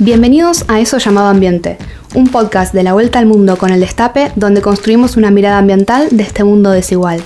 [0.00, 1.78] Bienvenidos a Eso llamado Ambiente,
[2.16, 6.08] un podcast de la vuelta al mundo con el destape donde construimos una mirada ambiental
[6.10, 7.22] de este mundo desigual.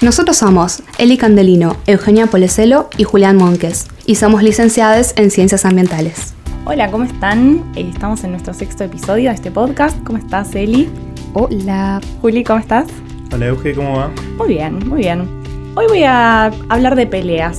[0.00, 6.32] Nosotros somos Eli Candelino, Eugenia Poleselo y Julián Monques, y somos licenciados en Ciencias Ambientales.
[6.64, 7.70] Hola, ¿cómo están?
[7.76, 10.02] Eh, estamos en nuestro sexto episodio de este podcast.
[10.04, 10.88] ¿Cómo estás, Eli?
[11.34, 12.00] Hola.
[12.22, 12.86] Juli, ¿cómo estás?
[13.30, 14.10] Hola, Euge, ¿cómo va?
[14.38, 15.28] Muy bien, muy bien.
[15.74, 17.58] Hoy voy a hablar de peleas.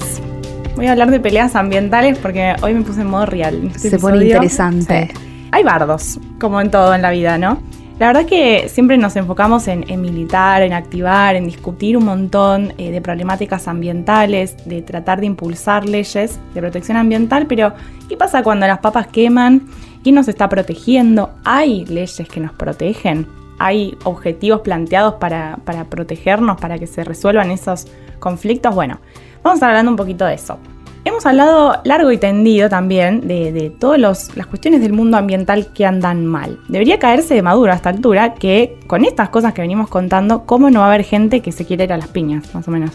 [0.83, 3.71] Voy a hablar de peleas ambientales porque hoy me puse en modo real.
[3.73, 5.11] este Se pone interesante.
[5.13, 5.47] Sí.
[5.53, 7.59] Hay bardos, como en todo en la vida, ¿no?
[7.99, 12.03] La verdad es que siempre nos enfocamos en, en militar, en activar, en discutir un
[12.03, 17.71] montón eh, de problemáticas ambientales, de tratar de impulsar leyes de protección ambiental, pero
[18.09, 19.69] ¿qué pasa cuando las papas queman?
[20.03, 21.31] ¿Quién nos está protegiendo?
[21.45, 23.25] ¿Hay leyes que nos protegen?
[23.57, 27.87] ¿Hay objetivos planteados para, para protegernos, para que se resuelvan esos
[28.19, 28.75] conflictos?
[28.75, 28.99] Bueno,
[29.43, 30.59] vamos a estar hablando un poquito de eso.
[31.05, 36.25] Hemos hablado largo y tendido también de, todas las cuestiones del mundo ambiental que andan
[36.25, 36.59] mal.
[36.69, 40.69] Debería caerse de maduro a esta altura que con estas cosas que venimos contando, ¿cómo
[40.69, 42.91] no va a haber gente que se quiere ir a las piñas, más o menos?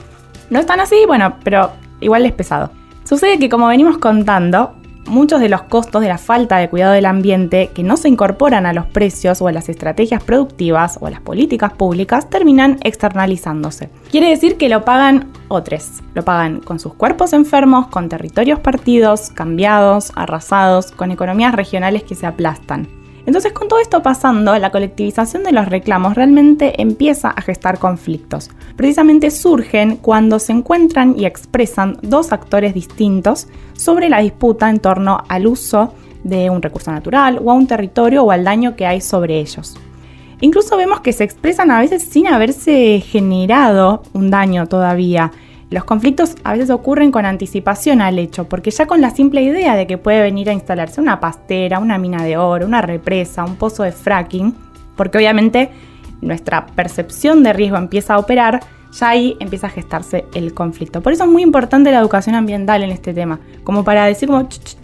[0.49, 2.71] No es tan así, bueno, pero igual es pesado.
[3.05, 4.75] Sucede que como venimos contando,
[5.07, 8.67] muchos de los costos de la falta de cuidado del ambiente que no se incorporan
[8.67, 13.91] a los precios o a las estrategias productivas o a las políticas públicas terminan externalizándose.
[14.11, 16.03] Quiere decir que lo pagan otros.
[16.15, 22.15] Lo pagan con sus cuerpos enfermos, con territorios partidos, cambiados, arrasados, con economías regionales que
[22.15, 22.98] se aplastan.
[23.29, 28.49] Entonces, con todo esto pasando, la colectivización de los reclamos realmente empieza a gestar conflictos.
[28.75, 35.25] Precisamente surgen cuando se encuentran y expresan dos actores distintos sobre la disputa en torno
[35.29, 35.93] al uso
[36.25, 39.77] de un recurso natural o a un territorio o al daño que hay sobre ellos.
[40.41, 45.33] Incluso vemos que se expresan a veces sin haberse generado un daño todavía.
[45.71, 49.77] Los conflictos a veces ocurren con anticipación al hecho, porque ya con la simple idea
[49.77, 53.57] de que puede venir a instalarse una pastera, una mina de oro, una represa, un
[53.57, 54.55] pozo de fracking,
[54.97, 55.71] porque obviamente
[56.23, 58.61] nuestra percepción de riesgo empieza a operar,
[58.99, 61.03] ya ahí empieza a gestarse el conflicto.
[61.03, 64.49] Por eso es muy importante la educación ambiental en este tema, como para decir como,
[64.49, 64.77] "Ch,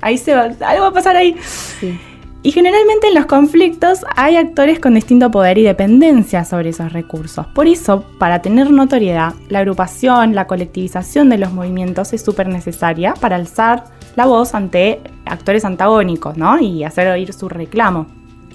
[0.00, 1.36] ahí se va, algo va a pasar ahí.
[1.80, 1.98] Sí.
[2.48, 7.46] Y generalmente en los conflictos hay actores con distinto poder y dependencia sobre esos recursos.
[7.48, 13.12] Por eso, para tener notoriedad, la agrupación, la colectivización de los movimientos es súper necesaria
[13.12, 13.84] para alzar
[14.16, 16.58] la voz ante actores antagónicos, ¿no?
[16.58, 18.06] Y hacer oír su reclamo.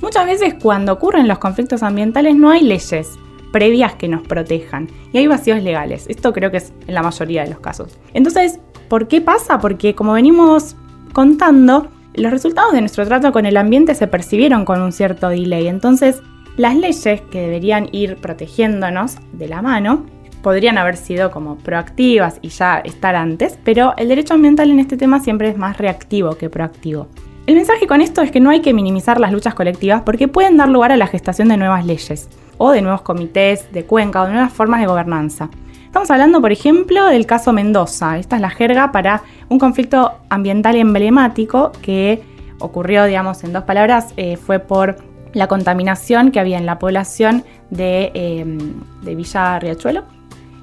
[0.01, 3.11] Muchas veces cuando ocurren los conflictos ambientales no hay leyes
[3.51, 6.07] previas que nos protejan y hay vacíos legales.
[6.09, 7.99] Esto creo que es en la mayoría de los casos.
[8.15, 8.59] Entonces,
[8.89, 9.59] ¿por qué pasa?
[9.59, 10.75] Porque como venimos
[11.13, 15.68] contando, los resultados de nuestro trato con el ambiente se percibieron con un cierto delay.
[15.68, 16.22] Entonces,
[16.57, 20.06] las leyes que deberían ir protegiéndonos de la mano
[20.44, 24.97] podrían haber sido como proactivas y ya estar antes, pero el derecho ambiental en este
[24.97, 27.07] tema siempre es más reactivo que proactivo.
[27.47, 30.57] El mensaje con esto es que no hay que minimizar las luchas colectivas porque pueden
[30.57, 34.25] dar lugar a la gestación de nuevas leyes, o de nuevos comités de cuenca, o
[34.25, 35.50] de nuevas formas de gobernanza.
[35.93, 38.17] Estamos hablando, por ejemplo, del caso Mendoza.
[38.17, 42.23] Esta es la jerga para un conflicto ambiental emblemático que
[42.57, 44.95] ocurrió, digamos, en dos palabras, eh, fue por
[45.33, 48.57] la contaminación que había en la población de, eh,
[49.03, 50.05] de Villa Riachuelo.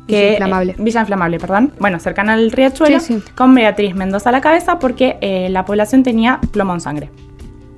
[0.09, 0.75] Villa Inflamable.
[0.79, 1.75] Villa Inflamable, perdón.
[1.79, 3.31] Bueno, cercana al Riachuelo, Sí, sí.
[3.37, 7.09] con Beatriz Mendoza a la cabeza porque eh, la población tenía plomo en sangre.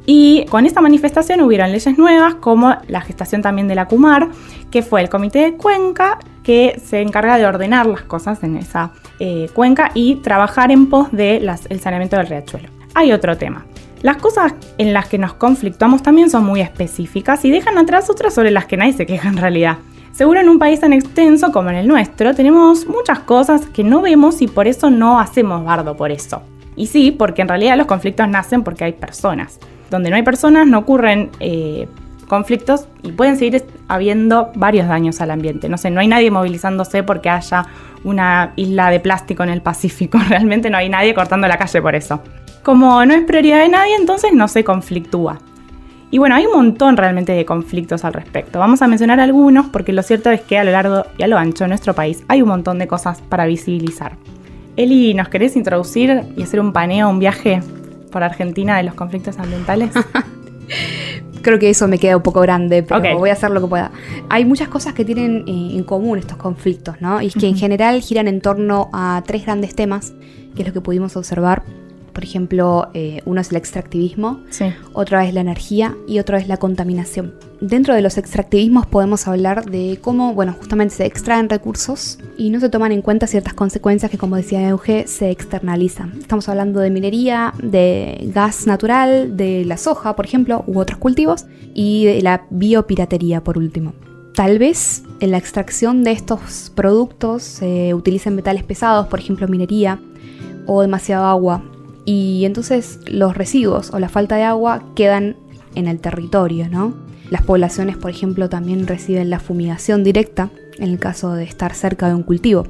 [0.07, 4.31] Y con esta manifestación hubieron leyes nuevas como la gestación también de la CUMAR,
[4.71, 8.93] que fue el comité de cuenca que se encarga de ordenar las cosas en esa
[9.19, 12.69] eh, cuenca y trabajar en pos del saneamiento del riachuelo.
[12.95, 13.65] Hay otro tema.
[14.03, 18.35] Las cosas en las que nos conflictuamos también son muy específicas y dejan atrás otras
[18.35, 19.79] sobre las que nadie se queja en realidad.
[20.13, 24.03] Seguro en un país tan extenso como en el nuestro tenemos muchas cosas que no
[24.03, 26.43] vemos y por eso no hacemos bardo por eso.
[26.75, 29.59] Y sí, porque en realidad los conflictos nacen porque hay personas.
[29.91, 31.87] Donde no hay personas no ocurren eh,
[32.33, 35.69] conflictos y pueden seguir habiendo varios daños al ambiente.
[35.69, 37.67] No sé, no hay nadie movilizándose porque haya
[38.05, 40.19] una isla de plástico en el Pacífico.
[40.31, 42.23] Realmente no hay nadie cortando la calle por eso.
[42.63, 45.41] Como no es prioridad de nadie, entonces no se conflictúa.
[46.11, 48.59] Y bueno, hay un montón realmente de conflictos al respecto.
[48.59, 51.37] Vamos a mencionar algunos porque lo cierto es que a lo largo y a lo
[51.37, 54.17] ancho de nuestro país hay un montón de cosas para visibilizar.
[54.77, 57.61] Eli, ¿nos querés introducir y hacer un paneo, un viaje
[58.11, 59.91] por Argentina de los conflictos ambientales?
[61.43, 63.91] Creo que eso me queda un poco grande, pero voy a hacer lo que pueda.
[64.29, 67.21] Hay muchas cosas que tienen eh, en común estos conflictos, ¿no?
[67.21, 70.15] Y es que en general giran en torno a tres grandes temas,
[70.55, 71.63] que es lo que pudimos observar.
[72.13, 74.67] Por ejemplo, eh, uno es el extractivismo, Sí.
[74.93, 77.35] otro es la energía y otro es la contaminación.
[77.61, 82.59] Dentro de los extractivismos podemos hablar de cómo, bueno, justamente se extraen recursos y no
[82.59, 86.13] se toman en cuenta ciertas consecuencias que, como decía Euge, se externalizan.
[86.19, 91.47] Estamos hablando de minería, de gas natural, de la soja, por ejemplo, u otros cultivos,
[91.73, 93.95] y de la biopiratería, por último.
[94.35, 100.01] Tal vez en la extracción de estos productos se utilicen metales pesados, por ejemplo minería,
[100.67, 101.63] o demasiado agua,
[102.05, 105.37] y entonces los residuos o la falta de agua quedan
[105.75, 106.95] en el territorio, ¿no?
[107.31, 112.09] Las poblaciones, por ejemplo, también reciben la fumigación directa en el caso de estar cerca
[112.09, 112.67] de un cultivo.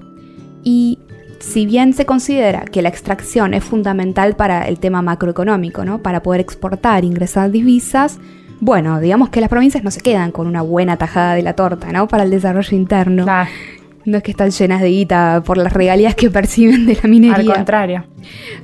[0.62, 0.98] Y
[1.40, 6.00] si bien se considera que la extracción es fundamental para el tema macroeconómico, ¿no?
[6.00, 8.18] Para poder exportar, ingresar divisas,
[8.60, 11.90] bueno, digamos que las provincias no se quedan con una buena tajada de la torta,
[11.90, 12.06] ¿no?
[12.06, 13.26] Para el desarrollo interno.
[14.04, 17.36] No es que están llenas de guita por las regalías que perciben de la minería.
[17.36, 18.04] Al contrario.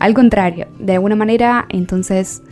[0.01, 2.43] Al contrario, de alguna manera, entonces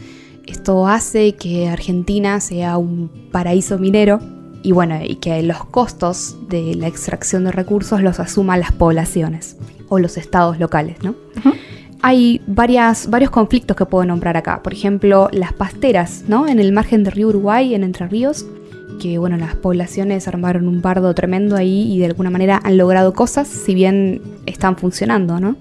[0.46, 4.20] esto hace que Argentina sea un paraíso minero
[4.62, 9.56] y bueno, y que los costos de la extracción de recursos los asuman las poblaciones
[9.88, 11.14] o los estados locales, ¿no?
[12.02, 14.62] Hay varias, varios conflictos que puedo nombrar acá.
[14.62, 16.46] Por ejemplo, las pasteras, ¿no?
[16.46, 18.44] En el margen del río Uruguay, en Entre Ríos,
[19.00, 23.12] que bueno, las poblaciones armaron un bardo tremendo ahí y de alguna manera han logrado
[23.12, 25.56] cosas, si bien están funcionando, ¿no?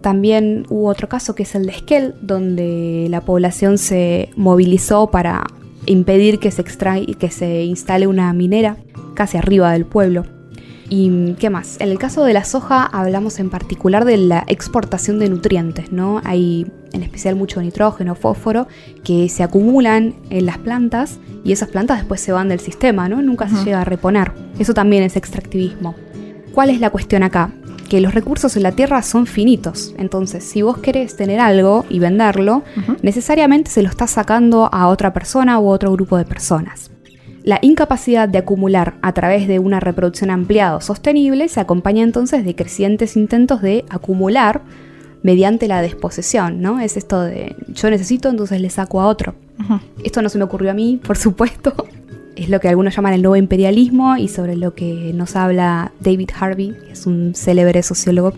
[0.00, 5.44] También hubo otro caso que es el de Esquel, donde la población se movilizó para
[5.86, 8.76] impedir que se, extrae, que se instale una minera
[9.14, 10.24] casi arriba del pueblo.
[10.90, 11.80] ¿Y qué más?
[11.80, 16.20] En el caso de la soja hablamos en particular de la exportación de nutrientes, ¿no?
[16.24, 18.66] Hay en especial mucho nitrógeno, fósforo,
[19.02, 23.20] que se acumulan en las plantas y esas plantas después se van del sistema, ¿no?
[23.20, 24.32] Nunca se llega a reponer.
[24.58, 25.94] Eso también es extractivismo.
[26.52, 27.50] ¿Cuál es la cuestión acá?
[27.88, 29.94] Que los recursos en la tierra son finitos.
[29.98, 32.62] Entonces, si vos querés tener algo y venderlo,
[33.02, 36.90] necesariamente se lo estás sacando a otra persona u otro grupo de personas.
[37.42, 42.42] La incapacidad de acumular a través de una reproducción ampliada o sostenible se acompaña entonces
[42.42, 44.62] de crecientes intentos de acumular
[45.24, 46.78] mediante la desposesión, ¿no?
[46.78, 49.34] Es esto de yo necesito, entonces le saco a otro.
[50.04, 51.74] Esto no se me ocurrió a mí, por supuesto.
[52.36, 56.30] Es lo que algunos llaman el nuevo imperialismo y sobre lo que nos habla David
[56.36, 58.32] Harvey, que es un célebre sociólogo.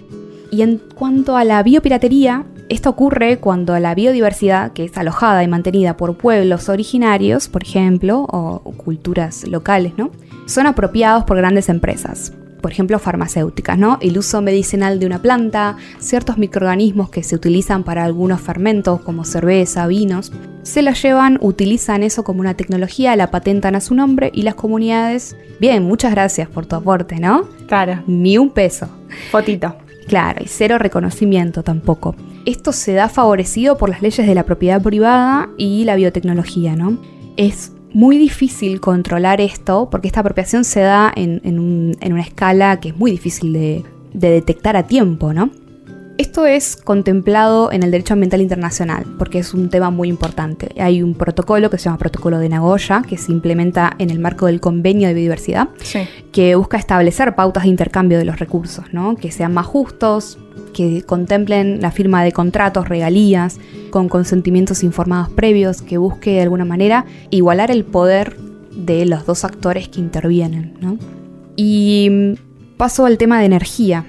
[0.50, 5.49] Y en cuanto a la biopiratería, esto ocurre cuando la biodiversidad, que es alojada y
[5.49, 10.11] mantenida por pueblos originarios, por ejemplo, o culturas locales, ¿no?
[10.44, 12.35] Son apropiados por grandes empresas.
[12.67, 13.97] Por ejemplo, farmacéuticas, ¿no?
[14.01, 19.25] El uso medicinal de una planta, ciertos microorganismos que se utilizan para algunos fermentos como
[19.25, 20.33] cerveza, vinos,
[20.65, 24.57] se la llevan, utilizan eso como una tecnología, la patentan a su nombre y las
[24.57, 27.49] comunidades, bien, muchas gracias por tu aporte, ¿no?
[27.69, 28.03] Claro.
[28.09, 28.89] Ni un peso.
[29.31, 29.77] Fotito.
[30.09, 32.17] Claro, y cero reconocimiento tampoco.
[32.47, 36.99] Esto se da favorecido por las leyes de la propiedad privada y la biotecnología, ¿no?
[37.37, 42.23] Es muy difícil controlar esto porque esta apropiación se da en, en un- en una
[42.23, 45.50] escala que es muy difícil de, de detectar a tiempo, ¿no?
[46.19, 50.71] Esto es contemplado en el derecho ambiental internacional porque es un tema muy importante.
[50.81, 54.47] Hay un protocolo que se llama Protocolo de Nagoya que se implementa en el marco
[54.47, 56.00] del Convenio de Biodiversidad Sí.
[56.32, 59.15] que busca establecer pautas de intercambio de los recursos, ¿no?
[59.17, 60.39] que sean más justos,
[60.76, 63.58] que contemplen la firma de contratos, regalías,
[63.90, 68.37] con consentimientos informados previos, que busque de alguna manera igualar el poder
[68.73, 70.75] de los dos actores que intervienen.
[70.78, 70.99] ¿no?
[71.56, 74.05] Y mm, paso al tema de energía.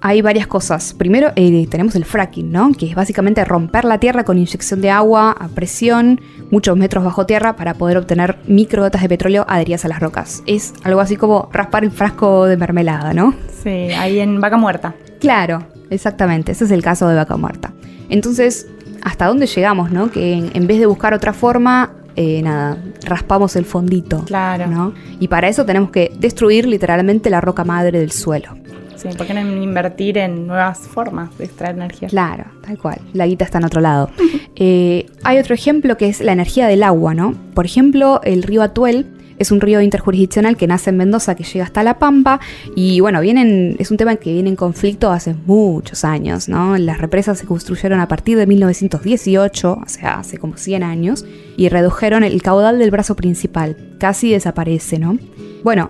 [0.00, 0.94] Hay varias cosas.
[0.94, 2.72] Primero eh, tenemos el fracking, ¿no?
[2.72, 6.20] Que es básicamente romper la tierra con inyección de agua a presión,
[6.50, 10.42] muchos metros bajo tierra, para poder obtener microgotas de petróleo adheridas a las rocas.
[10.46, 13.34] Es algo así como raspar el frasco de mermelada, ¿no?
[13.62, 14.94] Sí, ahí en Vaca Muerta.
[15.20, 16.52] Claro, exactamente.
[16.52, 17.72] Ese es el caso de vaca muerta.
[18.08, 18.66] Entonces,
[19.02, 20.10] ¿hasta dónde llegamos, no?
[20.10, 24.24] Que en, en vez de buscar otra forma, eh, nada, raspamos el fondito.
[24.24, 24.66] Claro.
[24.66, 24.94] ¿no?
[25.20, 28.56] Y para eso tenemos que destruir literalmente la roca madre del suelo.
[28.96, 32.08] Sí, ¿por qué no invertir en nuevas formas de extraer energía?
[32.08, 32.98] Claro, tal cual.
[33.12, 34.10] La guita está en otro lado.
[34.58, 37.34] Eh, hay otro ejemplo que es la energía del agua, ¿no?
[37.52, 39.04] Por ejemplo, el río Atuel
[39.38, 42.40] es un río interjurisdiccional que nace en Mendoza, que llega hasta La Pampa.
[42.74, 46.76] Y bueno, vienen, es un tema que viene en conflicto hace muchos años, ¿no?
[46.78, 51.24] Las represas se construyeron a partir de 1918, o sea, hace como 100 años,
[51.56, 53.76] y redujeron el caudal del brazo principal.
[53.98, 55.18] Casi desaparece, ¿no?
[55.62, 55.88] Bueno,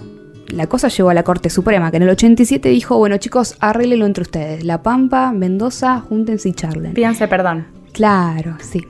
[0.49, 4.07] la cosa llegó a la Corte Suprema, que en el 87 dijo, bueno chicos, arréglenlo
[4.07, 4.65] entre ustedes.
[4.65, 6.95] La Pampa, Mendoza, júntense y charlen.
[6.95, 7.67] Pídanse perdón.
[7.93, 8.85] Claro, sí.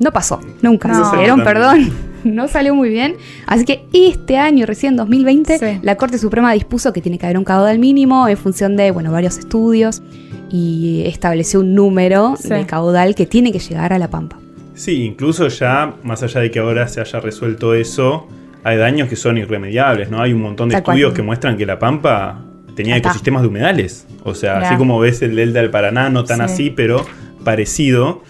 [0.00, 0.88] No pasó, nunca.
[0.88, 1.10] No.
[1.10, 2.07] Se dieron perdón.
[2.24, 3.16] no salió muy bien.
[3.46, 7.44] Así que este año, recién 2020, la Corte Suprema dispuso que tiene que haber un
[7.44, 10.02] caudal mínimo en función de, bueno, varios estudios
[10.50, 14.38] y estableció un número de caudal que tiene que llegar a la Pampa.
[14.74, 18.28] Sí, incluso ya, más allá de que ahora se haya resuelto eso,
[18.62, 20.22] hay daños que son irremediables, ¿no?
[20.22, 22.44] Hay un montón de estudios que muestran que la Pampa
[22.74, 24.06] tenía ecosistemas de humedales.
[24.22, 27.04] O sea, así como ves el delta del Paraná, no tan así, pero
[27.44, 28.22] parecido.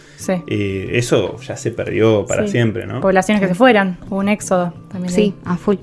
[0.46, 3.00] Eh, eso ya se perdió para siempre, ¿no?
[3.00, 5.12] Poblaciones que se fueran, hubo un éxodo también.
[5.12, 5.76] Sí, a full.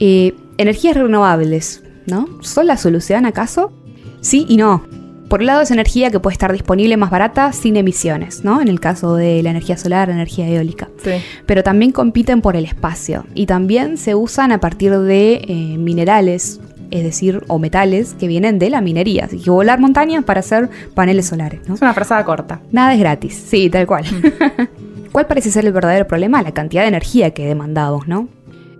[0.00, 2.28] Eh, energías renovables, ¿no?
[2.40, 3.72] ¿Son la solución acaso?
[4.20, 4.84] Sí y no.
[5.28, 8.60] Por un lado es energía que puede estar disponible más barata sin emisiones, ¿no?
[8.60, 10.88] En el caso de la energía solar, la energía eólica.
[11.02, 11.12] Sí.
[11.46, 16.60] Pero también compiten por el espacio y también se usan a partir de eh, minerales,
[16.90, 19.24] es decir, o metales que vienen de la minería.
[19.24, 21.74] Así que volar montañas para hacer paneles solares, ¿no?
[21.74, 22.60] Es una frazada corta.
[22.70, 24.04] Nada es gratis, sí, tal cual.
[24.04, 24.62] Mm.
[25.12, 26.42] ¿Cuál parece ser el verdadero problema?
[26.42, 28.28] La cantidad de energía que demandamos, ¿no?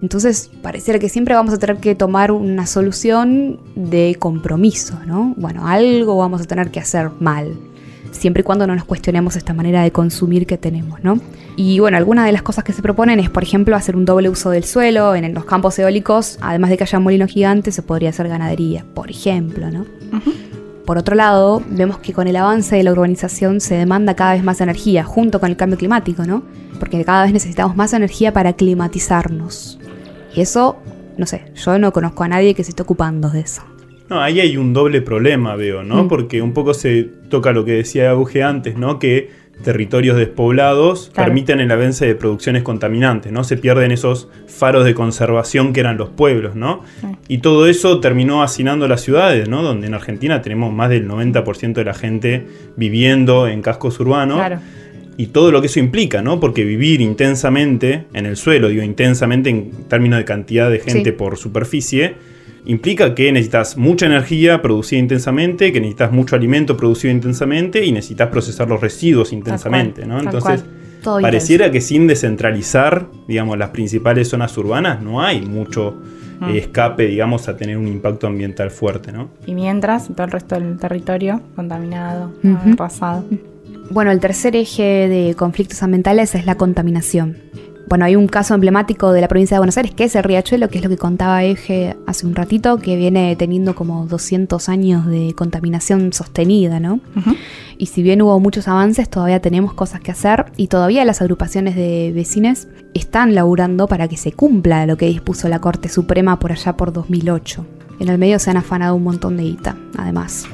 [0.02, 5.32] Entonces, pareciera que siempre vamos a tener que tomar una solución de compromiso, ¿no?
[5.36, 7.56] Bueno, algo vamos a tener que hacer mal,
[8.14, 11.18] siempre y cuando no nos cuestionemos esta manera de consumir que tenemos, ¿no?
[11.56, 14.28] Y bueno, algunas de las cosas que se proponen es, por ejemplo, hacer un doble
[14.28, 15.14] uso del suelo.
[15.14, 19.10] En los campos eólicos, además de que haya molinos gigantes, se podría hacer ganadería, por
[19.10, 19.86] ejemplo, ¿no?
[20.84, 24.44] Por otro lado, vemos que con el avance de la urbanización se demanda cada vez
[24.44, 26.42] más energía, junto con el cambio climático, ¿no?
[26.78, 29.78] Porque cada vez necesitamos más energía para climatizarnos.
[30.34, 30.76] Y eso,
[31.16, 33.62] no sé, yo no conozco a nadie que se esté ocupando de eso.
[34.08, 36.04] No, ahí hay un doble problema, veo, ¿no?
[36.04, 36.08] Mm.
[36.08, 38.98] Porque un poco se toca lo que decía Auge antes, ¿no?
[38.98, 39.30] Que
[39.62, 43.44] territorios despoblados permiten el avance de producciones contaminantes, ¿no?
[43.44, 46.82] Se pierden esos faros de conservación que eran los pueblos, ¿no?
[47.28, 49.62] Y todo eso terminó hacinando las ciudades, ¿no?
[49.62, 52.46] Donde en Argentina tenemos más del 90% de la gente
[52.76, 54.38] viviendo en cascos urbanos.
[54.38, 54.58] Claro
[55.16, 56.40] y todo lo que eso implica, ¿no?
[56.40, 61.36] Porque vivir intensamente en el suelo, digo intensamente en términos de cantidad de gente por
[61.36, 62.14] superficie,
[62.66, 68.28] implica que necesitas mucha energía producida intensamente, que necesitas mucho alimento producido intensamente y necesitas
[68.28, 70.18] procesar los residuos intensamente, ¿no?
[70.18, 70.64] Entonces,
[71.02, 75.94] pareciera que sin descentralizar, digamos, las principales zonas urbanas, no hay mucho
[76.40, 76.50] mm.
[76.50, 79.28] escape, digamos, a tener un impacto ambiental fuerte, ¿no?
[79.46, 82.32] Y mientras, todo el resto del territorio contaminado,
[82.76, 83.24] pasado.
[83.90, 87.36] Bueno, el tercer eje de conflictos ambientales es la contaminación.
[87.86, 90.68] Bueno, hay un caso emblemático de la provincia de Buenos Aires que es el riachuelo,
[90.68, 95.06] que es lo que contaba Eje hace un ratito, que viene teniendo como 200 años
[95.06, 97.00] de contaminación sostenida, ¿no?
[97.76, 101.76] Y si bien hubo muchos avances, todavía tenemos cosas que hacer y todavía las agrupaciones
[101.76, 106.52] de vecinos están laburando para que se cumpla lo que dispuso la Corte Suprema por
[106.52, 107.66] allá por 2008.
[108.00, 110.46] En el medio se han afanado un montón de guita, además.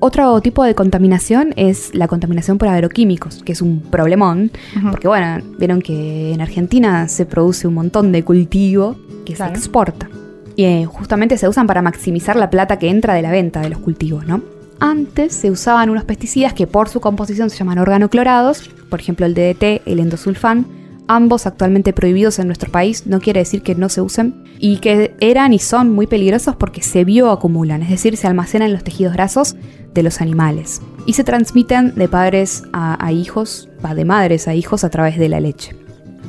[0.00, 4.52] Otro tipo de contaminación es la contaminación por agroquímicos, que es un problemón,
[4.90, 10.08] porque bueno, vieron que en Argentina se produce un montón de cultivo que se exporta.
[10.54, 13.70] Y eh, justamente se usan para maximizar la plata que entra de la venta de
[13.70, 14.40] los cultivos, ¿no?
[14.80, 19.34] Antes se usaban unos pesticidas que por su composición se llaman organoclorados, por ejemplo el
[19.34, 20.66] DDT, el endosulfán,
[21.08, 25.16] ambos actualmente prohibidos en nuestro país, no quiere decir que no se usen, y que
[25.20, 29.14] eran y son muy peligrosos porque se bioacumulan, es decir, se almacenan en los tejidos
[29.14, 29.56] grasos
[29.94, 34.90] de los animales y se transmiten de padres a, hijos, de madres a hijos a
[34.90, 35.74] través de la leche.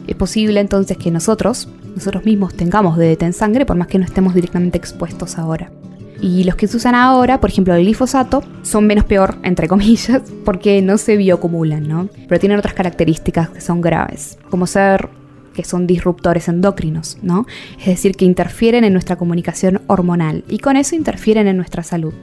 [0.08, 4.06] Es posible entonces que nosotros, nosotros mismos tengamos DDT en sangre por más que no
[4.06, 5.72] estemos directamente expuestos ahora.
[6.22, 10.22] Y los que se usan ahora, por ejemplo el glifosato, son menos peor, entre comillas,
[10.46, 12.10] porque no se bioacumulan, ¿no?
[12.28, 15.10] Pero tienen otras características que son graves, como ser
[15.54, 17.46] que son disruptores endocrinos, ¿no?
[17.80, 22.14] Es decir, que interfieren en nuestra comunicación hormonal y con eso interfieren en nuestra salud.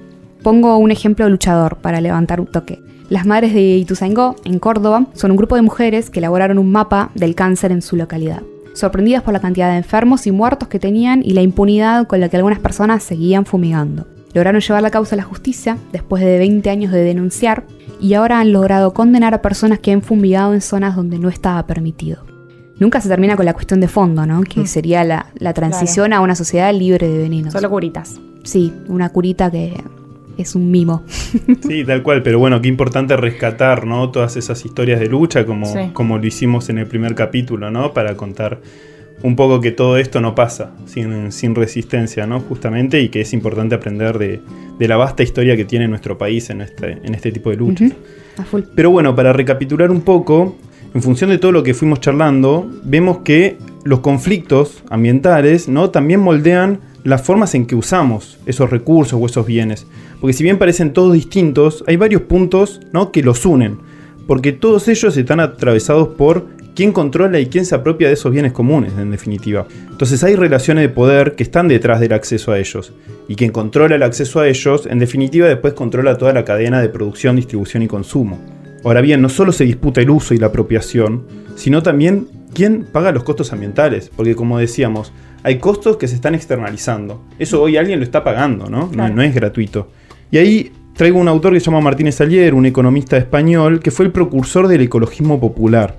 [0.42, 2.80] Pongo un ejemplo luchador para levantar un toque.
[3.08, 7.10] Las madres de Ituzaingó, en Córdoba, son un grupo de mujeres que elaboraron un mapa
[7.14, 8.42] del cáncer en su localidad.
[8.76, 12.28] Sorprendidas por la cantidad de enfermos y muertos que tenían y la impunidad con la
[12.28, 14.06] que algunas personas seguían fumigando.
[14.34, 17.64] Lograron llevar la causa a la justicia después de 20 años de denunciar
[18.02, 21.66] y ahora han logrado condenar a personas que han fumigado en zonas donde no estaba
[21.66, 22.22] permitido.
[22.78, 24.42] Nunca se termina con la cuestión de fondo, ¿no?
[24.42, 24.66] Que mm.
[24.66, 27.54] sería la, transición a una sociedad libre de venenos.
[27.54, 28.20] Solo curitas.
[28.44, 29.72] Sí, una curita que
[30.36, 31.04] es un mimo.
[31.66, 34.10] Sí, tal cual, pero bueno, qué importante rescatar, ¿no?
[34.10, 37.92] Todas esas historias de lucha como, como lo hicimos en el primer capítulo, ¿no?
[37.92, 38.60] Para contar
[39.22, 42.40] un poco que todo esto no pasa sin, sin resistencia, ¿no?
[42.40, 44.40] Justamente, y que es importante aprender de,
[44.78, 47.92] la vasta historia que tiene nuestro país en este, en este tipo de luchas.
[48.74, 50.56] Pero bueno, para recapitular un poco,
[50.94, 55.90] en función de todo lo que fuimos charlando, vemos que los conflictos ambientales, ¿no?
[55.90, 59.86] También moldean las formas en que usamos esos recursos o esos bienes.
[60.20, 63.12] Porque si bien parecen todos distintos, hay varios puntos ¿no?
[63.12, 63.78] que los unen.
[64.26, 68.52] Porque todos ellos están atravesados por quién controla y quién se apropia de esos bienes
[68.52, 69.68] comunes, en definitiva.
[69.88, 72.92] Entonces hay relaciones de poder que están detrás del acceso a ellos.
[73.28, 76.88] Y quien controla el acceso a ellos, en definitiva, después controla toda la cadena de
[76.88, 78.40] producción, distribución y consumo.
[78.82, 81.22] Ahora bien, no solo se disputa el uso y la apropiación,
[81.54, 84.10] sino también quién paga los costos ambientales.
[84.14, 87.22] Porque como decíamos, hay costos que se están externalizando.
[87.38, 88.90] Eso hoy alguien lo está pagando, ¿no?
[88.92, 89.88] No, no es gratuito.
[90.30, 94.06] Y ahí traigo un autor que se llama Martínez Alier, un economista español, que fue
[94.06, 95.98] el precursor del ecologismo popular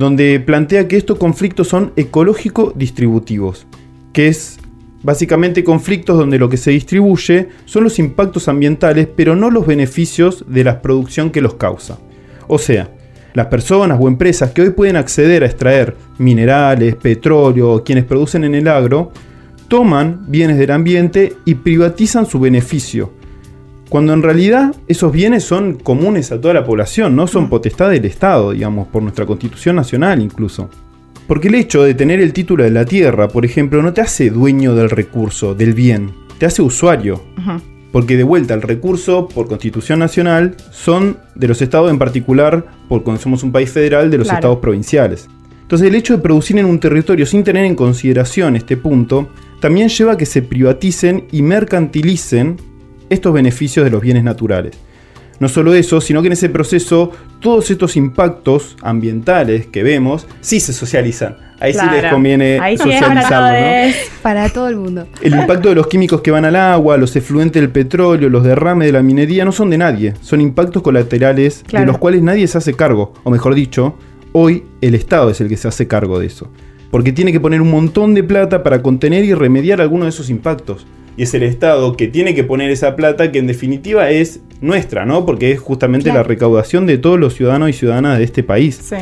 [0.00, 3.66] donde plantea que estos conflictos son ecológico-distributivos,
[4.14, 4.58] que es
[5.02, 10.46] básicamente conflictos donde lo que se distribuye son los impactos ambientales, pero no los beneficios
[10.48, 11.98] de la producción que los causa.
[12.48, 12.90] O sea,
[13.34, 18.44] las personas o empresas que hoy pueden acceder a extraer minerales, petróleo o quienes producen
[18.44, 19.12] en el agro,
[19.68, 23.12] toman bienes del ambiente y privatizan su beneficio,
[23.90, 28.04] cuando en realidad esos bienes son comunes a toda la población, no son potestad del
[28.04, 30.70] Estado, digamos, por nuestra Constitución Nacional incluso.
[31.26, 34.30] Porque el hecho de tener el título de la tierra, por ejemplo, no te hace
[34.30, 37.20] dueño del recurso, del bien, te hace usuario.
[37.92, 43.16] Porque de vuelta, el recurso, por Constitución Nacional, son de los estados en particular, porque
[43.18, 45.28] somos un país federal, de los estados provinciales.
[45.62, 49.28] Entonces el hecho de producir en un territorio sin tener en consideración este punto,
[49.60, 52.56] también lleva a que se privaticen y mercantilicen
[53.08, 54.72] estos beneficios de los bienes naturales.
[55.38, 60.60] No solo eso, sino que en ese proceso todos estos impactos ambientales que vemos sí
[60.60, 61.36] se socializan.
[61.60, 63.94] Ahí sí les conviene socializarlo.
[64.22, 65.06] Para todo el mundo.
[65.22, 68.86] El impacto de los químicos que van al agua, los efluentes del petróleo, los derrames
[68.86, 70.14] de la minería no son de nadie.
[70.20, 73.12] Son impactos colaterales de los cuales nadie se hace cargo.
[73.24, 73.94] O mejor dicho,
[74.32, 76.48] hoy el Estado es el que se hace cargo de eso.
[76.90, 80.28] Porque tiene que poner un montón de plata para contener y remediar algunos de esos
[80.28, 80.86] impactos
[81.16, 85.04] y es el Estado que tiene que poner esa plata que en definitiva es nuestra,
[85.04, 85.26] ¿no?
[85.26, 88.80] Porque es justamente la recaudación de todos los ciudadanos y ciudadanas de este país.
[88.82, 88.96] Sí.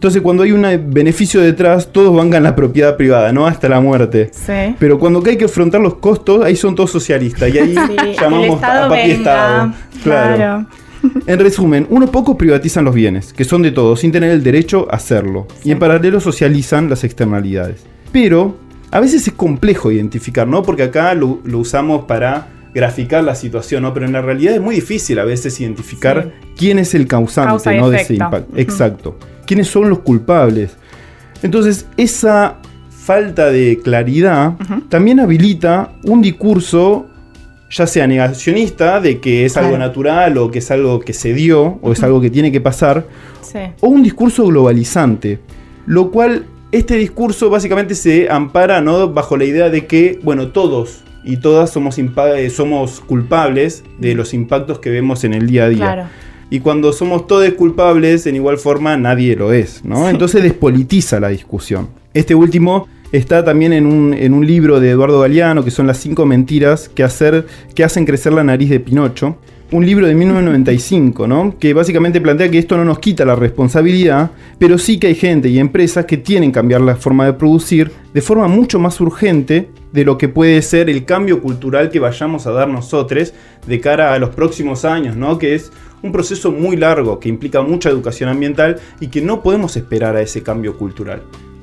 [0.00, 3.46] Entonces, cuando hay un beneficio detrás, todos bancan la propiedad privada, ¿no?
[3.46, 4.30] Hasta la muerte.
[4.32, 4.74] Sí.
[4.78, 7.54] Pero cuando hay que afrontar los costos, ahí son todos socialistas.
[7.54, 7.74] Y ahí
[8.18, 9.74] llamamos a papi Estado.
[10.02, 10.66] Claro.
[11.26, 14.88] En resumen, unos pocos privatizan los bienes, que son de todos, sin tener el derecho
[14.90, 15.46] a hacerlo.
[15.64, 17.84] Y en paralelo socializan las externalidades.
[18.10, 18.56] Pero
[18.90, 20.62] a veces es complejo identificar, ¿no?
[20.62, 23.92] Porque acá lo, usamos para graficar la situación, ¿no?
[23.92, 27.90] Pero en la realidad es muy difícil a veces identificar quién es el causante ¿no?
[27.90, 28.56] de ese impacto.
[28.56, 29.18] Exacto.
[29.50, 30.76] ¿Quiénes son los culpables?
[31.42, 34.54] Entonces, esa falta de claridad
[34.88, 37.08] también habilita un discurso,
[37.68, 41.80] ya sea negacionista, de que es algo natural o que es algo que se dio
[41.82, 43.08] o es algo que tiene que pasar,
[43.80, 45.40] o un discurso globalizante,
[45.84, 49.12] lo cual este discurso básicamente se ampara ¿no?
[49.12, 54.32] bajo la idea de que, bueno, todos y todas somos, eh, somos culpables de los
[54.32, 56.10] impactos que vemos en el día a día.
[56.50, 60.08] Y cuando somos todos culpables, en igual forma nadie lo es, ¿no?
[60.08, 61.88] Entonces despolitiza la discusión.
[62.12, 65.98] Este último está también en un, en un, libro de Eduardo Galeano, que son las
[65.98, 69.36] cinco mentiras que, hacer, que hacen crecer la nariz de Pinocho
[69.72, 71.54] un libro de 1995, ¿no?
[71.58, 75.48] Que básicamente plantea que esto no nos quita la responsabilidad, pero sí que hay gente
[75.48, 79.68] y empresas que tienen que cambiar la forma de producir de forma mucho más urgente
[79.92, 83.32] de lo que puede ser el cambio cultural que vayamos a dar nosotros
[83.66, 85.38] de cara a los próximos años, ¿no?
[85.38, 85.70] Que es
[86.02, 90.22] un proceso muy largo que implica mucha educación ambiental y que no podemos esperar a
[90.22, 91.22] ese cambio cultural.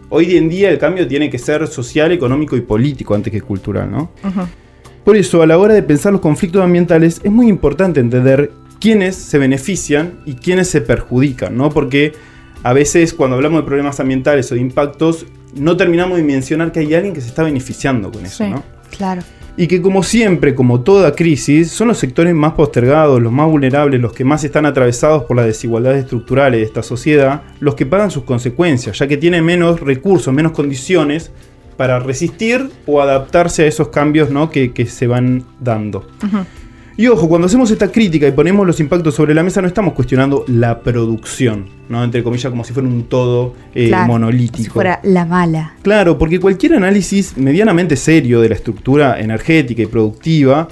[0.10, 3.92] Hoy en día el cambio tiene que ser social, económico y político antes que cultural,
[3.92, 4.12] ¿no?
[5.04, 9.16] Por eso, a la hora de pensar los conflictos ambientales, es muy importante entender quiénes
[9.16, 11.70] se benefician y quiénes se perjudican, ¿no?
[11.70, 12.14] Porque
[12.64, 16.80] a veces cuando hablamos de problemas ambientales o de impactos, no terminamos de mencionar que
[16.82, 18.64] hay alguien que se está beneficiando con eso, ¿no?
[18.96, 19.24] Claro.
[19.60, 24.00] Y que como siempre, como toda crisis, son los sectores más postergados, los más vulnerables,
[24.00, 28.12] los que más están atravesados por las desigualdades estructurales de esta sociedad, los que pagan
[28.12, 31.32] sus consecuencias, ya que tienen menos recursos, menos condiciones
[31.76, 34.52] para resistir o adaptarse a esos cambios ¿no?
[34.52, 36.08] que, se van dando.
[37.00, 39.94] Y ojo, cuando hacemos esta crítica y ponemos los impactos sobre la mesa, no estamos
[39.94, 42.04] cuestionando la producción, ¿no?
[42.04, 44.64] Entre comillas, como si fuera un todo eh, monolítico.
[44.64, 45.76] Si fuera la mala.
[45.84, 50.70] Claro, porque cualquier análisis medianamente serio de la estructura energética y productiva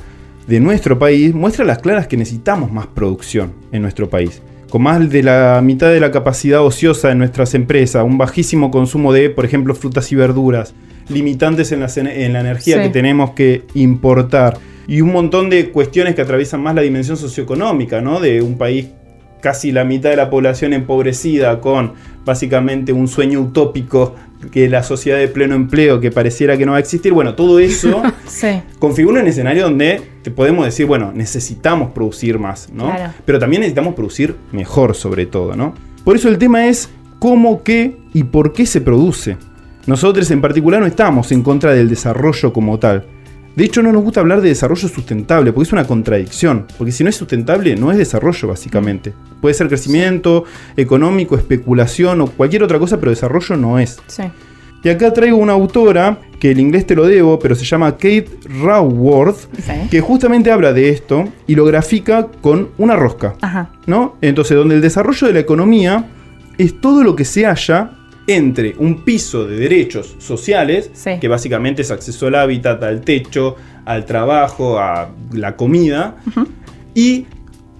[0.47, 5.07] de nuestro país muestra las claras que necesitamos más producción en nuestro país con más
[5.09, 9.45] de la mitad de la capacidad ociosa de nuestras empresas, un bajísimo consumo de, por
[9.45, 10.73] ejemplo, frutas y verduras,
[11.07, 16.61] limitantes en la energía que tenemos que importar y un montón de cuestiones que atraviesan
[16.61, 18.19] más la dimensión socioeconómica, ¿no?
[18.19, 18.87] De un país
[19.41, 21.93] casi la mitad de la población empobrecida con
[22.25, 24.15] básicamente un sueño utópico
[24.51, 27.13] que la sociedad de pleno empleo que pareciera que no va a existir.
[27.13, 28.01] Bueno, todo eso
[28.79, 32.91] configura un escenario donde te podemos decir, bueno, necesitamos producir más, ¿no?
[33.25, 35.73] Pero también necesitamos producir mejor sobre todo, ¿no?
[36.03, 39.37] Por eso el tema es cómo, qué y por qué se produce.
[39.87, 43.05] Nosotros en particular no estamos en contra del desarrollo como tal.
[43.55, 46.65] De hecho, no nos gusta hablar de desarrollo sustentable, porque es una contradicción.
[46.77, 49.13] Porque si no es sustentable, no es desarrollo, básicamente.
[49.39, 50.43] Puede ser crecimiento
[50.75, 53.97] económico, especulación o cualquier otra cosa, pero desarrollo no es.
[54.07, 54.23] Sí.
[54.83, 58.27] Y acá traigo una autora, que el inglés te lo debo, pero se llama Kate
[58.61, 59.71] Raworth, Sí.
[59.89, 63.35] que justamente habla de esto y lo grafica con una rosca.
[63.41, 63.69] Ajá.
[63.87, 64.15] ¿no?
[64.21, 66.05] Entonces, donde el desarrollo de la economía
[66.57, 67.94] es todo lo que se halla
[68.27, 71.11] entre un piso de derechos sociales, Sí.
[71.21, 76.17] que básicamente es acceso al hábitat, al techo, al trabajo, a la comida,
[76.95, 77.25] y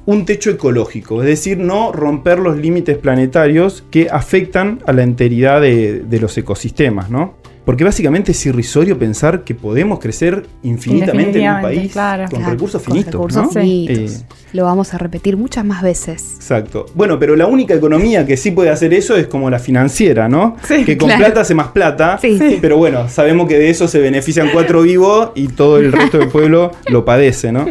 [0.06, 5.62] un techo ecológico, es decir, no romper los límites planetarios que afectan a la enteridad
[5.62, 7.34] de, de los ecosistemas, ¿no?
[7.66, 12.26] Porque básicamente es irrisorio pensar que podemos crecer infinitamente en un país claro.
[12.30, 13.50] con Claro, recursos con finitos, recursos ¿no?
[13.50, 14.22] finitos.
[14.22, 16.34] Eh, Lo vamos a repetir muchas más veces.
[16.36, 16.86] Exacto.
[16.94, 20.58] Bueno, pero la única economía que sí puede hacer eso es como la financiera, ¿no?
[20.68, 21.26] Sí, que con claro.
[21.26, 22.20] plata hace más plata.
[22.22, 22.60] Sí, sí.
[22.62, 26.30] Pero bueno, sabemos que de eso se benefician cuatro vivos y todo el resto del
[26.30, 27.66] pueblo lo padece, ¿no?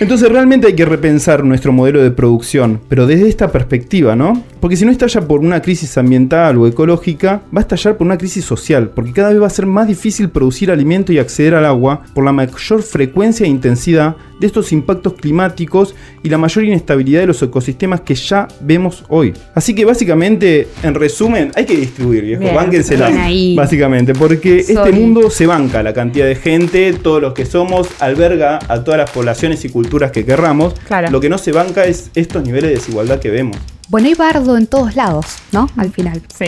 [0.00, 4.42] Entonces realmente hay que repensar nuestro modelo de producción, pero desde esta perspectiva, ¿no?
[4.60, 8.18] Porque si no estalla por una crisis ambiental o ecológica, va a estallar por una
[8.18, 11.66] crisis social, porque cada vez va a ser más difícil producir alimento y acceder al
[11.66, 17.20] agua por la mayor frecuencia e intensidad de estos impactos climáticos y la mayor inestabilidad
[17.20, 19.32] de los ecosistemas que ya vemos hoy.
[19.54, 23.56] Así que básicamente, en resumen, hay que distribuir, viejo, Bien, bánquensela, bien ahí.
[23.56, 28.58] básicamente, porque este mundo se banca la cantidad de gente, todos los que somos, alberga
[28.68, 30.74] a todas las poblaciones y culturas que querramos.
[30.86, 31.10] Claro.
[31.10, 33.56] Lo que no se banca es estos niveles de desigualdad que vemos.
[33.88, 35.68] Bueno, hay bardo en todos lados, ¿no?
[35.76, 36.22] Al final.
[36.36, 36.46] Sí.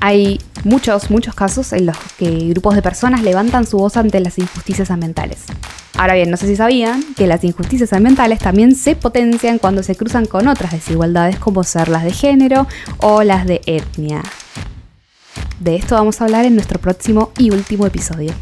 [0.00, 4.38] Hay muchos, muchos casos en los que grupos de personas levantan su voz ante las
[4.38, 5.44] injusticias ambientales.
[5.98, 9.96] Ahora bien, no sé si sabían que las injusticias ambientales también se potencian cuando se
[9.96, 12.66] cruzan con otras desigualdades como ser las de género
[12.98, 14.22] o las de etnia.
[15.58, 18.32] De esto vamos a hablar en nuestro próximo y último episodio.